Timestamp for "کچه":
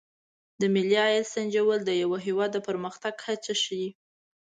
3.23-3.53